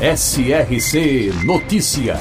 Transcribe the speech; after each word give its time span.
SRC 0.00 1.30
Notícia. 1.46 2.16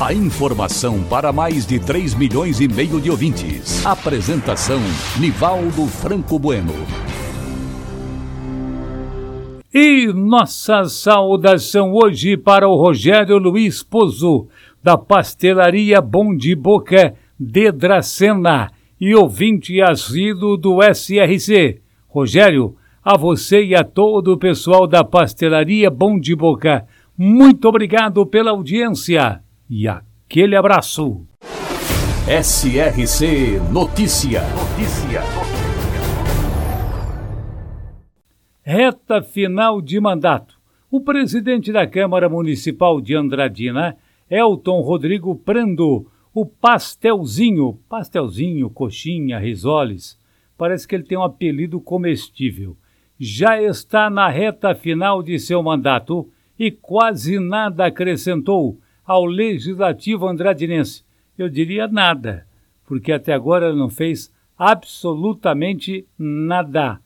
A 0.00 0.14
informação 0.14 1.02
para 1.04 1.30
mais 1.30 1.66
de 1.66 1.78
3 1.78 2.14
milhões 2.14 2.58
e 2.58 2.66
meio 2.66 2.98
de 2.98 3.10
ouvintes. 3.10 3.84
Apresentação 3.84 4.80
Nivaldo 5.20 5.86
Franco 5.88 6.38
Bueno. 6.38 6.72
E 9.72 10.06
nossa 10.06 10.84
saudação 10.84 11.92
hoje 11.92 12.34
para 12.38 12.66
o 12.66 12.74
Rogério 12.74 13.36
Luiz 13.36 13.82
Pozo, 13.82 14.48
da 14.82 14.96
Pastelaria 14.96 16.00
Bom 16.00 16.34
de 16.34 16.56
Boca 16.56 17.14
de 17.38 17.70
Dracena 17.70 18.72
e 18.98 19.14
ouvinte 19.14 19.82
assíduo 19.82 20.56
do 20.56 20.78
SRC. 20.82 21.82
Rogério, 22.08 22.74
a 23.04 23.18
você 23.18 23.64
e 23.64 23.74
a 23.74 23.84
todo 23.84 24.32
o 24.32 24.38
pessoal 24.38 24.86
da 24.86 25.04
Pastelaria 25.04 25.90
Bom 25.90 26.18
de 26.18 26.34
Boca, 26.34 26.86
muito 27.20 27.66
obrigado 27.66 28.24
pela 28.24 28.52
audiência 28.52 29.42
e 29.68 29.88
aquele 29.88 30.54
abraço. 30.54 31.26
SRC 32.28 33.58
Notícia. 33.72 34.42
Notícia. 34.42 35.22
Reta 38.62 39.20
final 39.20 39.82
de 39.82 39.98
mandato. 39.98 40.60
O 40.88 41.00
presidente 41.00 41.72
da 41.72 41.88
Câmara 41.88 42.28
Municipal 42.28 43.00
de 43.00 43.16
Andradina, 43.16 43.96
Elton 44.30 44.80
Rodrigo 44.80 45.34
Prando, 45.34 46.06
o 46.32 46.46
pastelzinho, 46.46 47.80
pastelzinho, 47.88 48.70
coxinha, 48.70 49.40
risoles, 49.40 50.16
parece 50.56 50.86
que 50.86 50.94
ele 50.94 51.02
tem 51.02 51.18
um 51.18 51.24
apelido 51.24 51.80
comestível. 51.80 52.76
Já 53.18 53.60
está 53.60 54.08
na 54.08 54.28
reta 54.28 54.72
final 54.72 55.20
de 55.20 55.36
seu 55.40 55.60
mandato 55.64 56.30
e 56.58 56.70
quase 56.70 57.38
nada 57.38 57.86
acrescentou 57.86 58.78
ao 59.06 59.24
legislativo 59.24 60.26
andradinense. 60.26 61.04
Eu 61.36 61.48
diria 61.48 61.86
nada, 61.86 62.46
porque 62.84 63.12
até 63.12 63.32
agora 63.32 63.72
não 63.72 63.88
fez 63.88 64.32
absolutamente 64.56 66.06
nada. 66.18 67.00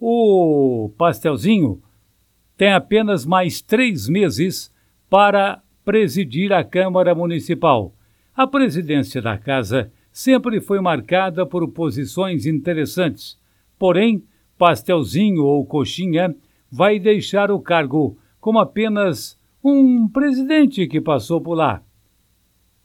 O 0.00 0.90
pastelzinho 0.96 1.82
tem 2.56 2.72
apenas 2.72 3.26
mais 3.26 3.60
três 3.60 4.08
meses 4.08 4.72
para 5.10 5.62
presidir 5.84 6.52
a 6.52 6.64
Câmara 6.64 7.14
Municipal. 7.14 7.94
A 8.34 8.46
presidência 8.46 9.20
da 9.20 9.36
casa 9.36 9.92
sempre 10.10 10.60
foi 10.60 10.80
marcada 10.80 11.44
por 11.44 11.68
posições 11.68 12.46
interessantes. 12.46 13.38
Porém, 13.78 14.24
Pastelzinho 14.56 15.44
ou 15.44 15.66
Coxinha 15.66 16.34
vai 16.70 16.98
deixar 16.98 17.50
o 17.50 17.60
cargo 17.60 18.16
como 18.44 18.58
apenas 18.58 19.40
um 19.64 20.06
presidente 20.06 20.86
que 20.86 21.00
passou 21.00 21.40
por 21.40 21.54
lá. 21.54 21.82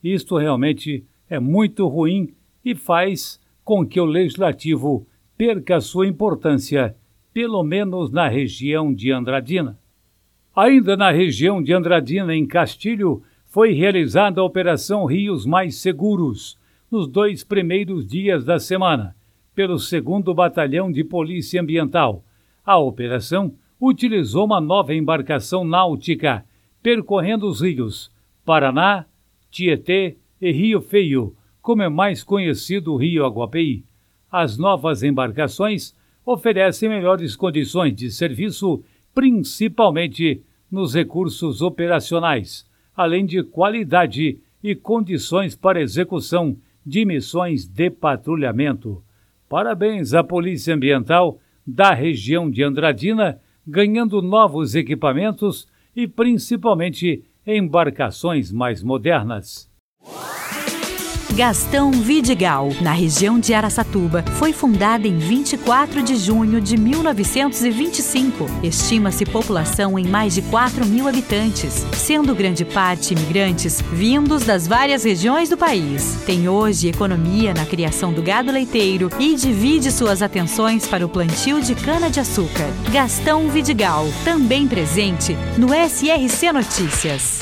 Isto 0.01 0.37
realmente 0.37 1.03
é 1.29 1.37
muito 1.37 1.85
ruim 1.85 2.33
e 2.63 2.73
faz 2.73 3.41
com 3.61 3.85
que 3.85 3.99
o 3.99 4.05
legislativo 4.05 5.05
perca 5.37 5.81
sua 5.81 6.07
importância, 6.07 6.95
pelo 7.33 7.61
menos 7.61 8.09
na 8.09 8.29
região 8.29 8.93
de 8.93 9.11
Andradina. 9.11 9.77
Ainda 10.55 10.95
na 10.95 11.11
região 11.11 11.61
de 11.61 11.73
Andradina, 11.73 12.33
em 12.33 12.47
Castilho, 12.47 13.21
foi 13.43 13.73
realizada 13.73 14.39
a 14.39 14.45
Operação 14.45 15.03
Rios 15.03 15.45
Mais 15.45 15.75
Seguros, 15.75 16.57
nos 16.89 17.05
dois 17.05 17.43
primeiros 17.43 18.07
dias 18.07 18.45
da 18.45 18.59
semana, 18.59 19.13
pelo 19.53 19.75
2 19.75 20.23
Batalhão 20.33 20.89
de 20.89 21.03
Polícia 21.03 21.61
Ambiental. 21.61 22.23
A 22.65 22.77
operação 22.77 23.53
utilizou 23.79 24.45
uma 24.45 24.59
nova 24.59 24.93
embarcação 24.93 25.63
náutica, 25.63 26.45
percorrendo 26.81 27.47
os 27.47 27.61
rios 27.61 28.11
Paraná, 28.43 29.05
Tietê 29.51 30.17
e 30.41 30.51
Rio 30.51 30.81
Feio, 30.81 31.35
como 31.61 31.81
é 31.81 31.89
mais 31.89 32.23
conhecido 32.23 32.93
o 32.93 32.97
Rio 32.97 33.25
Aguapeí. 33.25 33.83
As 34.31 34.57
novas 34.57 35.03
embarcações 35.03 35.95
oferecem 36.25 36.89
melhores 36.89 37.35
condições 37.35 37.95
de 37.95 38.11
serviço, 38.11 38.83
principalmente 39.13 40.43
nos 40.69 40.93
recursos 40.93 41.61
operacionais, 41.61 42.67
além 42.95 43.25
de 43.25 43.41
qualidade 43.43 44.39
e 44.63 44.75
condições 44.75 45.55
para 45.55 45.81
execução 45.81 46.57
de 46.85 47.05
missões 47.05 47.67
de 47.67 47.89
patrulhamento. 47.89 49.03
Parabéns 49.47 50.13
à 50.13 50.23
Polícia 50.23 50.75
Ambiental 50.75 51.39
da 51.65 51.93
região 51.93 52.49
de 52.49 52.63
Andradina, 52.63 53.39
ganhando 53.65 54.21
novos 54.21 54.75
equipamentos 54.75 55.67
e 55.95 56.07
principalmente 56.07 57.23
embarcações 57.45 58.51
mais 58.51 58.81
modernas. 58.83 59.68
Gastão 61.39 61.89
Vidigal, 61.89 62.67
na 62.81 62.91
região 62.91 63.39
de 63.39 63.53
Araçatuba, 63.53 64.25
foi 64.37 64.51
fundada 64.51 65.07
em 65.07 65.17
24 65.17 66.03
de 66.03 66.17
junho 66.17 66.59
de 66.59 66.75
1925. 66.75 68.45
Estima-se 68.61 69.25
população 69.25 69.97
em 69.97 70.05
mais 70.05 70.35
de 70.35 70.41
4 70.41 70.85
mil 70.85 71.07
habitantes, 71.07 71.85
sendo 71.93 72.35
grande 72.35 72.65
parte 72.65 73.13
imigrantes 73.13 73.81
vindos 73.81 74.43
das 74.43 74.67
várias 74.67 75.05
regiões 75.05 75.47
do 75.47 75.55
país. 75.55 76.17
Tem 76.25 76.49
hoje 76.49 76.89
economia 76.89 77.53
na 77.53 77.65
criação 77.65 78.11
do 78.11 78.21
gado 78.21 78.51
leiteiro 78.51 79.09
e 79.17 79.33
divide 79.33 79.93
suas 79.93 80.21
atenções 80.21 80.85
para 80.87 81.05
o 81.05 81.09
plantio 81.09 81.61
de 81.61 81.73
cana-de-açúcar. 81.73 82.67
Gastão 82.91 83.47
Vidigal, 83.47 84.07
também 84.25 84.67
presente 84.67 85.37
no 85.57 85.69
SRC 85.73 86.51
Notícias. 86.51 87.39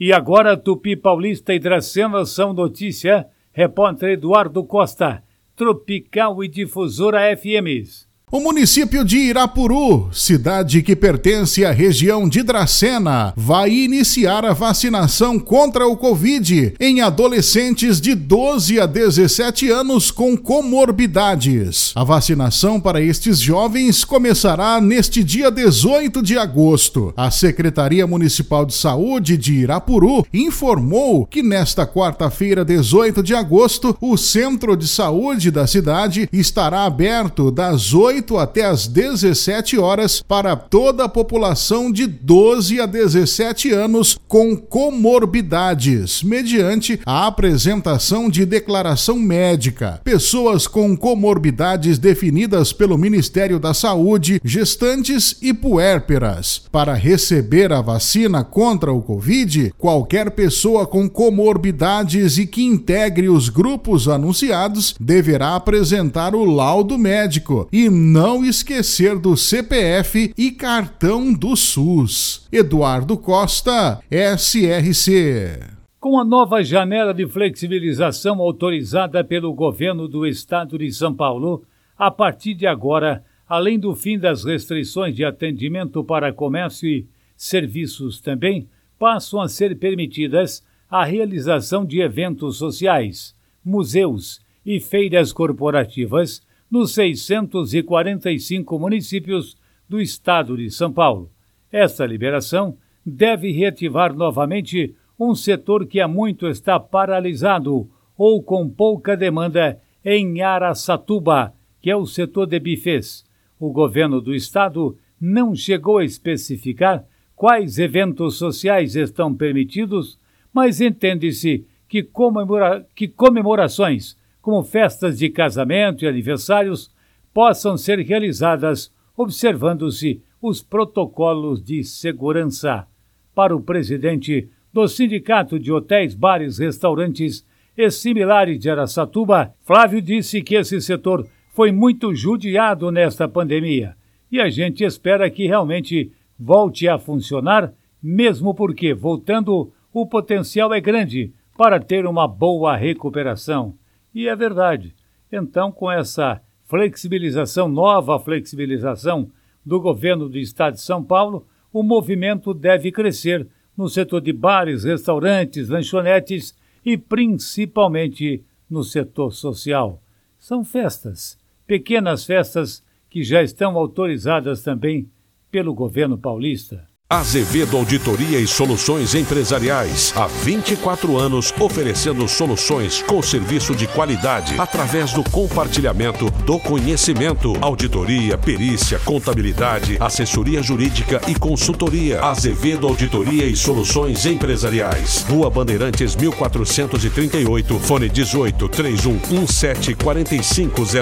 E 0.00 0.12
agora 0.12 0.56
Tupi 0.56 0.94
Paulista 0.96 1.52
e 1.52 1.58
Dracena 1.58 2.24
são 2.24 2.52
notícia. 2.52 3.28
Repórter 3.50 4.10
Eduardo 4.10 4.64
Costa, 4.64 5.24
Tropical 5.56 6.44
e 6.44 6.48
Difusora 6.48 7.36
FMs. 7.36 8.07
O 8.30 8.40
município 8.40 9.06
de 9.06 9.16
Irapuru, 9.16 10.10
cidade 10.12 10.82
que 10.82 10.94
pertence 10.94 11.64
à 11.64 11.72
região 11.72 12.28
de 12.28 12.42
Dracena, 12.42 13.32
vai 13.34 13.70
iniciar 13.70 14.44
a 14.44 14.52
vacinação 14.52 15.38
contra 15.38 15.86
o 15.86 15.96
Covid 15.96 16.74
em 16.78 17.00
adolescentes 17.00 17.98
de 17.98 18.14
12 18.14 18.78
a 18.80 18.84
17 18.84 19.70
anos 19.70 20.10
com 20.10 20.36
comorbidades. 20.36 21.92
A 21.94 22.04
vacinação 22.04 22.78
para 22.78 23.00
estes 23.00 23.40
jovens 23.40 24.04
começará 24.04 24.78
neste 24.78 25.24
dia 25.24 25.50
18 25.50 26.22
de 26.22 26.36
agosto. 26.36 27.14
A 27.16 27.30
Secretaria 27.30 28.06
Municipal 28.06 28.66
de 28.66 28.74
Saúde 28.74 29.38
de 29.38 29.54
Irapuru 29.54 30.22
informou 30.34 31.24
que 31.24 31.42
nesta 31.42 31.86
quarta-feira, 31.86 32.62
18 32.62 33.22
de 33.22 33.34
agosto, 33.34 33.96
o 34.02 34.18
centro 34.18 34.76
de 34.76 34.86
saúde 34.86 35.50
da 35.50 35.66
cidade 35.66 36.28
estará 36.30 36.84
aberto 36.84 37.50
das 37.50 37.94
8 37.94 38.17
8 38.18 38.36
até 38.36 38.64
as 38.64 38.88
17 38.88 39.78
horas 39.78 40.20
para 40.20 40.56
toda 40.56 41.04
a 41.04 41.08
população 41.08 41.92
de 41.92 42.06
12 42.06 42.80
a 42.80 42.86
17 42.86 43.70
anos 43.70 44.18
com 44.26 44.56
comorbidades, 44.56 46.22
mediante 46.22 47.00
a 47.06 47.26
apresentação 47.26 48.28
de 48.28 48.44
declaração 48.44 49.18
médica. 49.18 50.00
Pessoas 50.02 50.66
com 50.66 50.96
comorbidades 50.96 51.98
definidas 51.98 52.72
pelo 52.72 52.98
Ministério 52.98 53.60
da 53.60 53.72
Saúde, 53.72 54.40
gestantes 54.44 55.36
e 55.40 55.54
puérperas. 55.54 56.62
Para 56.72 56.94
receber 56.94 57.72
a 57.72 57.80
vacina 57.80 58.42
contra 58.42 58.92
o 58.92 59.00
Covid, 59.00 59.72
qualquer 59.78 60.32
pessoa 60.32 60.86
com 60.86 61.08
comorbidades 61.08 62.36
e 62.38 62.46
que 62.46 62.64
integre 62.64 63.28
os 63.28 63.48
grupos 63.48 64.08
anunciados 64.08 64.96
deverá 65.00 65.54
apresentar 65.54 66.34
o 66.34 66.44
laudo 66.44 66.98
médico 66.98 67.68
e 67.72 67.88
não 68.08 68.42
esquecer 68.42 69.18
do 69.18 69.36
CPF 69.36 70.32
e 70.36 70.50
cartão 70.50 71.30
do 71.30 71.54
SUS. 71.54 72.48
Eduardo 72.50 73.18
Costa, 73.18 74.00
SRC. 74.10 75.60
Com 76.00 76.18
a 76.18 76.24
nova 76.24 76.62
janela 76.64 77.12
de 77.12 77.26
flexibilização 77.26 78.40
autorizada 78.40 79.22
pelo 79.22 79.52
governo 79.52 80.08
do 80.08 80.26
estado 80.26 80.78
de 80.78 80.90
São 80.90 81.14
Paulo, 81.14 81.64
a 81.98 82.10
partir 82.10 82.54
de 82.54 82.66
agora, 82.66 83.22
além 83.46 83.78
do 83.78 83.94
fim 83.94 84.18
das 84.18 84.42
restrições 84.42 85.14
de 85.14 85.22
atendimento 85.22 86.02
para 86.02 86.32
comércio 86.32 86.88
e 86.88 87.06
serviços 87.36 88.22
também, 88.22 88.66
passam 88.98 89.38
a 89.38 89.48
ser 89.48 89.78
permitidas 89.78 90.64
a 90.90 91.04
realização 91.04 91.84
de 91.84 92.00
eventos 92.00 92.56
sociais, 92.56 93.34
museus 93.62 94.40
e 94.64 94.80
feiras 94.80 95.30
corporativas 95.30 96.40
nos 96.70 96.92
645 96.94 98.78
municípios 98.78 99.56
do 99.88 100.00
estado 100.00 100.56
de 100.56 100.70
São 100.70 100.92
Paulo. 100.92 101.30
Esta 101.72 102.04
liberação 102.06 102.76
deve 103.04 103.50
reativar 103.52 104.14
novamente 104.14 104.94
um 105.18 105.34
setor 105.34 105.86
que 105.86 106.00
há 106.00 106.06
muito 106.06 106.46
está 106.46 106.78
paralisado 106.78 107.88
ou 108.16 108.42
com 108.42 108.68
pouca 108.68 109.16
demanda 109.16 109.80
em 110.04 110.42
Araçatuba, 110.42 111.54
que 111.80 111.90
é 111.90 111.96
o 111.96 112.06
setor 112.06 112.46
de 112.46 112.58
bifes. 112.58 113.24
O 113.58 113.70
governo 113.70 114.20
do 114.20 114.34
estado 114.34 114.96
não 115.20 115.54
chegou 115.54 115.98
a 115.98 116.04
especificar 116.04 117.04
quais 117.34 117.78
eventos 117.78 118.36
sociais 118.36 118.96
estão 118.96 119.34
permitidos, 119.34 120.18
mas 120.52 120.80
entende-se 120.80 121.64
que, 121.88 122.02
comemora 122.02 122.86
que 122.94 123.08
comemorações, 123.08 124.16
como 124.48 124.62
festas 124.62 125.18
de 125.18 125.28
casamento 125.28 126.02
e 126.02 126.08
aniversários, 126.08 126.90
possam 127.34 127.76
ser 127.76 127.98
realizadas 127.98 128.90
observando-se 129.14 130.22
os 130.40 130.62
protocolos 130.62 131.62
de 131.62 131.84
segurança. 131.84 132.86
Para 133.34 133.54
o 133.54 133.60
presidente 133.60 134.48
do 134.72 134.88
Sindicato 134.88 135.60
de 135.60 135.70
Hotéis, 135.70 136.14
Bares, 136.14 136.56
Restaurantes 136.56 137.46
e 137.76 137.90
Similares 137.90 138.58
de 138.58 138.70
Aracatuba, 138.70 139.52
Flávio 139.66 140.00
disse 140.00 140.40
que 140.40 140.54
esse 140.54 140.80
setor 140.80 141.28
foi 141.50 141.70
muito 141.70 142.14
judiado 142.14 142.90
nesta 142.90 143.28
pandemia 143.28 143.96
e 144.32 144.40
a 144.40 144.48
gente 144.48 144.82
espera 144.82 145.28
que 145.28 145.46
realmente 145.46 146.10
volte 146.38 146.88
a 146.88 146.98
funcionar, 146.98 147.74
mesmo 148.02 148.54
porque, 148.54 148.94
voltando, 148.94 149.70
o 149.92 150.06
potencial 150.06 150.72
é 150.72 150.80
grande 150.80 151.34
para 151.54 151.78
ter 151.78 152.06
uma 152.06 152.26
boa 152.26 152.74
recuperação. 152.74 153.76
E 154.18 154.26
é 154.26 154.34
verdade. 154.34 154.96
Então, 155.30 155.70
com 155.70 155.88
essa 155.88 156.42
flexibilização, 156.64 157.68
nova 157.68 158.18
flexibilização 158.18 159.30
do 159.64 159.80
governo 159.80 160.28
do 160.28 160.36
estado 160.36 160.74
de 160.74 160.80
São 160.80 161.04
Paulo, 161.04 161.46
o 161.72 161.84
movimento 161.84 162.52
deve 162.52 162.90
crescer 162.90 163.46
no 163.76 163.88
setor 163.88 164.20
de 164.20 164.32
bares, 164.32 164.82
restaurantes, 164.82 165.68
lanchonetes 165.68 166.52
e 166.84 166.98
principalmente 166.98 168.42
no 168.68 168.82
setor 168.82 169.32
social. 169.32 170.02
São 170.36 170.64
festas, 170.64 171.38
pequenas 171.64 172.24
festas 172.24 172.84
que 173.08 173.22
já 173.22 173.40
estão 173.40 173.76
autorizadas 173.76 174.64
também 174.64 175.08
pelo 175.48 175.72
governo 175.72 176.18
paulista. 176.18 176.87
Azevedo 177.10 177.78
Auditoria 177.78 178.38
e 178.38 178.46
Soluções 178.46 179.14
Empresariais. 179.14 180.12
Há 180.14 180.26
24 180.26 181.16
anos 181.16 181.54
oferecendo 181.58 182.28
soluções 182.28 183.00
com 183.00 183.22
serviço 183.22 183.74
de 183.74 183.86
qualidade 183.86 184.54
através 184.58 185.14
do 185.14 185.24
compartilhamento 185.30 186.30
do 186.44 186.58
conhecimento. 186.58 187.54
Auditoria, 187.62 188.36
perícia, 188.36 188.98
contabilidade, 188.98 189.96
assessoria 189.98 190.62
jurídica 190.62 191.18
e 191.26 191.34
consultoria. 191.34 192.22
Azevedo 192.22 192.86
Auditoria 192.86 193.46
e 193.46 193.56
Soluções 193.56 194.26
Empresariais. 194.26 195.24
Rua 195.30 195.48
Bandeirantes 195.48 196.14
1438, 196.14 197.78
fone 197.78 198.10
18 198.10 198.68
3117 198.68 199.94
4500. 199.94 200.92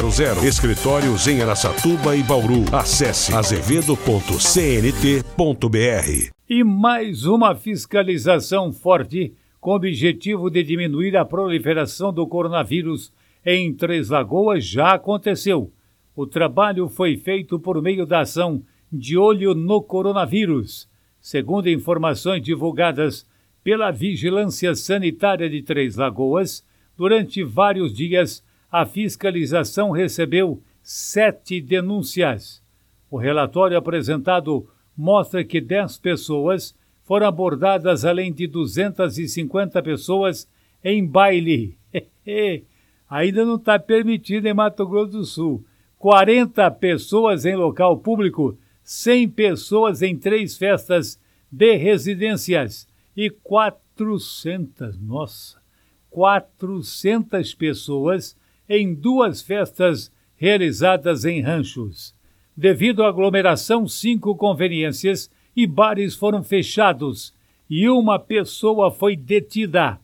Escritórios 0.44 1.26
em 1.26 1.42
Aracatuba 1.42 2.14
e 2.14 2.22
Bauru. 2.22 2.64
Acesse 2.70 3.34
azevedo.cnt.br. 3.34 5.95
E 6.48 6.62
mais 6.62 7.24
uma 7.24 7.54
fiscalização 7.54 8.72
forte 8.72 9.32
com 9.60 9.70
o 9.70 9.74
objetivo 9.76 10.50
de 10.50 10.62
diminuir 10.62 11.16
a 11.16 11.24
proliferação 11.24 12.12
do 12.12 12.26
coronavírus 12.26 13.12
em 13.44 13.72
Três 13.72 14.10
Lagoas 14.10 14.64
já 14.64 14.94
aconteceu. 14.94 15.72
O 16.14 16.26
trabalho 16.26 16.88
foi 16.88 17.16
feito 17.16 17.58
por 17.58 17.80
meio 17.80 18.04
da 18.04 18.20
ação 18.20 18.62
De 18.92 19.16
Olho 19.16 19.54
no 19.54 19.82
Coronavírus. 19.82 20.88
Segundo 21.20 21.68
informações 21.68 22.42
divulgadas 22.42 23.26
pela 23.64 23.90
Vigilância 23.90 24.74
Sanitária 24.74 25.48
de 25.48 25.62
Três 25.62 25.96
Lagoas, 25.96 26.64
durante 26.96 27.42
vários 27.42 27.94
dias 27.94 28.44
a 28.70 28.84
fiscalização 28.84 29.90
recebeu 29.90 30.62
sete 30.82 31.60
denúncias. 31.60 32.62
O 33.10 33.16
relatório 33.16 33.76
apresentado 33.76 34.68
mostra 34.96 35.44
que 35.44 35.60
10 35.60 35.98
pessoas 35.98 36.74
foram 37.04 37.26
abordadas, 37.26 38.04
além 38.04 38.32
de 38.32 38.46
250 38.46 39.82
pessoas 39.82 40.48
em 40.82 41.06
baile. 41.06 41.76
Ainda 43.08 43.44
não 43.44 43.56
está 43.56 43.78
permitido 43.78 44.46
em 44.46 44.54
Mato 44.54 44.86
Grosso 44.86 45.12
do 45.12 45.24
Sul. 45.24 45.64
40 45.98 46.70
pessoas 46.72 47.44
em 47.44 47.54
local 47.54 47.98
público, 47.98 48.58
100 48.82 49.28
pessoas 49.30 50.02
em 50.02 50.16
três 50.16 50.56
festas 50.56 51.18
de 51.50 51.76
residências 51.76 52.86
e 53.16 53.30
400, 53.30 54.98
nossa, 55.00 55.58
400 56.10 57.54
pessoas 57.54 58.36
em 58.68 58.92
duas 58.94 59.40
festas 59.40 60.12
realizadas 60.36 61.24
em 61.24 61.40
ranchos. 61.40 62.15
Devido 62.56 63.02
à 63.02 63.08
aglomeração, 63.08 63.86
cinco 63.86 64.34
conveniências 64.34 65.30
e 65.54 65.66
bares 65.66 66.14
foram 66.14 66.42
fechados 66.42 67.34
e 67.68 67.88
uma 67.88 68.18
pessoa 68.18 68.90
foi 68.90 69.14
detida. 69.14 70.00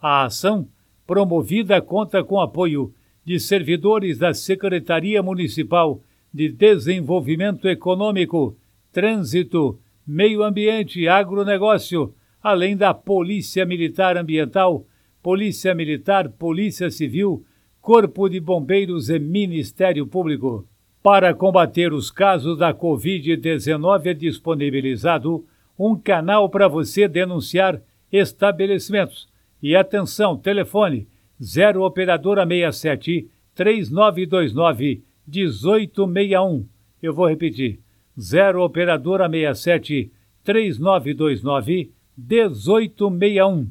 A 0.00 0.24
ação, 0.24 0.68
promovida, 1.04 1.80
conta 1.82 2.22
com 2.22 2.40
apoio 2.40 2.94
de 3.24 3.40
servidores 3.40 4.18
da 4.18 4.32
Secretaria 4.32 5.20
Municipal 5.20 6.00
de 6.32 6.48
Desenvolvimento 6.48 7.68
Econômico, 7.68 8.56
Trânsito, 8.92 9.78
Meio 10.06 10.44
Ambiente 10.44 11.00
e 11.00 11.08
Agronegócio, 11.08 12.14
além 12.40 12.76
da 12.76 12.94
Polícia 12.94 13.66
Militar 13.66 14.16
Ambiental, 14.16 14.86
Polícia 15.20 15.74
Militar, 15.74 16.28
Polícia 16.28 16.88
Civil, 16.88 17.44
Corpo 17.80 18.28
de 18.28 18.38
Bombeiros 18.38 19.10
e 19.10 19.18
Ministério 19.18 20.06
Público. 20.06 20.69
Para 21.02 21.32
combater 21.32 21.92
os 21.92 22.10
casos 22.10 22.58
da 22.58 22.74
Covid-19, 22.74 24.06
é 24.06 24.14
disponibilizado 24.14 25.46
um 25.78 25.96
canal 25.96 26.50
para 26.50 26.68
você 26.68 27.08
denunciar 27.08 27.80
estabelecimentos. 28.12 29.26
E 29.62 29.74
atenção, 29.74 30.36
telefone 30.36 31.08
0 31.42 31.82
Operadora 31.82 32.46
67 32.46 33.30
3929 33.54 35.02
1861. 35.26 36.66
Eu 37.02 37.14
vou 37.14 37.26
repetir. 37.26 37.80
0 38.18 38.62
Operadora 38.62 39.26
67 39.28 40.12
3929 40.44 41.92
1861. 42.18 43.66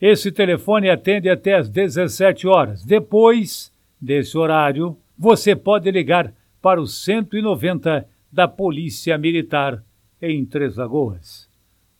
Esse 0.00 0.30
telefone 0.30 0.90
atende 0.90 1.30
até 1.30 1.54
às 1.54 1.70
17 1.70 2.46
horas. 2.46 2.84
Depois 2.84 3.72
desse 3.98 4.36
horário, 4.36 4.98
você 5.16 5.56
pode 5.56 5.90
ligar 5.90 6.34
para 6.64 6.80
o 6.80 6.86
190 6.86 8.08
da 8.32 8.48
Polícia 8.48 9.18
Militar 9.18 9.84
em 10.22 10.46
Três 10.46 10.76
Lagoas. 10.76 11.46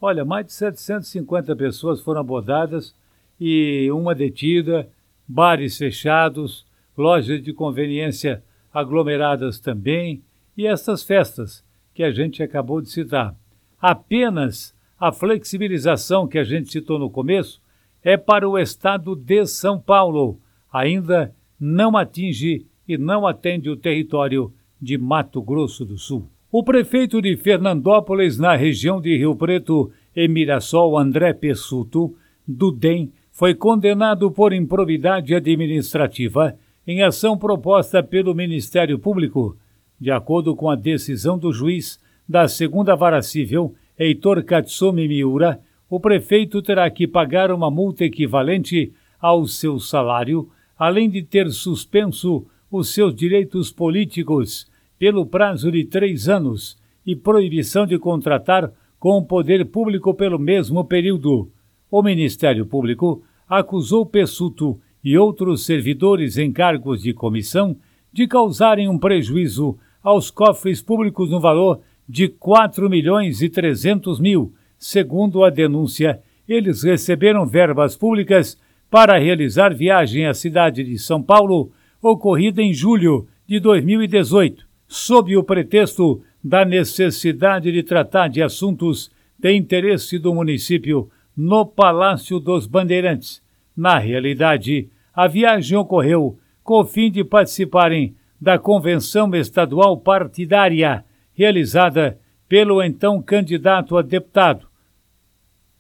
Olha, 0.01 0.25
mais 0.25 0.47
de 0.47 0.55
750 0.55 1.55
pessoas 1.55 2.01
foram 2.01 2.23
abordadas 2.23 2.95
e 3.39 3.91
uma 3.93 4.15
detida, 4.15 4.89
bares 5.29 5.77
fechados, 5.77 6.65
lojas 6.97 7.43
de 7.43 7.53
conveniência 7.53 8.43
aglomeradas 8.73 9.61
também 9.61 10.23
e 10.57 10.67
essas 10.67 11.03
festas 11.03 11.63
que 11.93 12.03
a 12.03 12.11
gente 12.11 12.43
acabou 12.43 12.81
de 12.81 12.89
citar. 12.89 13.37
Apenas 13.79 14.75
a 14.99 15.13
flexibilização 15.13 16.27
que 16.27 16.39
a 16.39 16.45
gente 16.45 16.73
citou 16.73 16.99
no 16.99 17.11
começo 17.11 17.61
é 18.03 18.17
para 18.17 18.49
o 18.49 18.59
estado 18.59 19.15
de 19.15 19.45
São 19.45 19.79
Paulo. 19.79 20.41
Ainda 20.73 21.35
não 21.61 21.99
atinge 21.99 22.67
e 22.89 22.99
não 22.99 23.27
atende 23.27 23.71
o 23.71 23.77
território 23.77 24.53
de 24.81 24.99
Mato 24.99 25.43
Grosso 25.43 25.85
do 25.85 25.97
Sul. 25.97 26.29
O 26.53 26.63
prefeito 26.63 27.21
de 27.21 27.37
Fernandópolis, 27.37 28.39
na 28.39 28.55
região 28.55 29.01
de 29.01 29.17
Rio 29.17 29.35
Preto, 29.35 29.91
e 30.15 30.29
Mirassol, 30.29 30.97
André 30.97 31.33
Pessuto, 31.33 32.15
do 32.47 32.71
DEM, 32.71 33.11
foi 33.33 33.55
condenado 33.55 34.31
por 34.31 34.53
improbidade 34.53 35.35
administrativa 35.35 36.57
em 36.87 37.03
ação 37.03 37.37
proposta 37.37 38.03
pelo 38.03 38.35
Ministério 38.35 38.99
Público. 38.99 39.57
De 39.99 40.11
acordo 40.11 40.55
com 40.55 40.71
a 40.71 40.77
decisão 40.77 41.37
do 41.37 41.53
juiz 41.53 41.99
da 42.29 42.47
segunda 42.47 42.95
vara 42.95 43.23
civil, 43.23 43.75
Heitor 43.99 44.45
Katsumi 44.45 45.09
Miura, 45.09 45.61
o 45.89 45.99
prefeito 45.99 46.63
terá 46.63 46.89
que 46.91 47.07
pagar 47.07 47.51
uma 47.51 47.71
multa 47.71 48.05
equivalente 48.05 48.93
ao 49.21 49.47
seu 49.47 49.81
salário, 49.81 50.49
além 50.79 51.09
de 51.09 51.23
ter 51.23 51.51
suspenso 51.51 52.47
os 52.77 52.93
seus 52.93 53.15
direitos 53.15 53.71
políticos 53.71 54.67
pelo 54.99 55.25
prazo 55.25 55.71
de 55.71 55.85
três 55.85 56.29
anos 56.29 56.77
e 57.07 57.15
proibição 57.15 57.87
de 57.87 57.99
contratar 57.99 58.73
com 58.99 59.19
o 59.19 59.25
poder 59.25 59.65
público 59.67 60.13
pelo 60.13 60.39
mesmo 60.39 60.85
período. 60.85 61.51
O 61.89 62.03
Ministério 62.03 62.67
Público 62.67 63.23
acusou 63.49 64.05
Pessuto 64.05 64.81
e 65.05 65.17
outros 65.17 65.65
servidores 65.65 66.37
em 66.37 66.51
cargos 66.51 67.03
de 67.03 67.13
comissão 67.13 67.77
de 68.13 68.27
causarem 68.27 68.89
um 68.89 68.99
prejuízo 68.99 69.79
aos 70.03 70.31
cofres 70.31 70.83
públicos 70.83 71.31
no 71.31 71.39
valor 71.39 71.81
de 72.09 72.27
4 72.27 72.91
milhões 72.91 73.41
e 73.41 73.49
300 73.49 74.19
mil. 74.19 74.53
Segundo 74.77 75.45
a 75.45 75.51
denúncia, 75.51 76.21
eles 76.49 76.83
receberam 76.83 77.47
verbas 77.47 77.97
públicas 77.97 78.59
para 78.91 79.19
realizar 79.19 79.73
viagem 79.73 80.27
à 80.27 80.35
cidade 80.35 80.83
de 80.83 80.99
São 80.99 81.23
Paulo, 81.23 81.71
ocorrida 82.05 82.61
em 82.61 82.75
julho 82.75 83.27
de 83.47 83.59
2018, 83.59 84.67
sob 84.87 85.35
o 85.37 85.43
pretexto 85.43 86.23
da 86.43 86.63
necessidade 86.63 87.73
de 87.73 87.83
tratar 87.83 88.29
de 88.29 88.43
assuntos 88.43 89.11
de 89.39 89.53
interesse 89.55 90.19
do 90.19 90.35
município 90.35 91.11
no 91.35 91.65
Palácio 91.65 92.39
dos 92.39 92.67
Bandeirantes. 92.67 93.43
Na 93.75 93.99
realidade, 93.99 94.91
a 95.15 95.27
viagem 95.27 95.79
ocorreu 95.79 96.39
com 96.63 96.81
o 96.81 96.85
fim 96.85 97.11
de 97.11 97.25
participarem 97.25 98.15
da 98.41 98.59
convenção 98.59 99.35
estadual 99.35 99.97
partidária 99.97 101.05
realizada 101.33 102.19
pelo 102.47 102.83
então 102.83 103.23
candidato 103.23 103.97
a 103.97 104.03
deputado, 104.03 104.69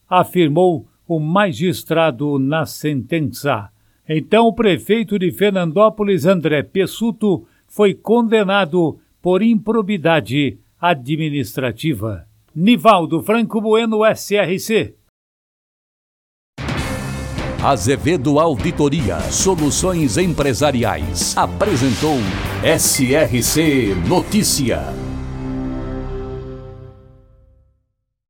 afirmou 0.08 0.88
o 1.06 1.20
magistrado 1.20 2.38
na 2.38 2.64
sentença. 2.64 3.73
Então, 4.08 4.46
o 4.46 4.52
prefeito 4.52 5.18
de 5.18 5.30
Fernandópolis, 5.32 6.26
André 6.26 6.62
Pessuto, 6.62 7.46
foi 7.66 7.94
condenado 7.94 8.98
por 9.22 9.42
improbidade 9.42 10.58
administrativa. 10.80 12.26
Nivaldo 12.54 13.22
Franco 13.22 13.60
Bueno, 13.60 14.00
SRC. 14.04 14.94
Azevedo 17.64 18.38
Auditoria 18.38 19.18
Soluções 19.30 20.18
Empresariais 20.18 21.34
apresentou 21.34 22.18
SRC 22.62 23.94
Notícia. 24.06 25.03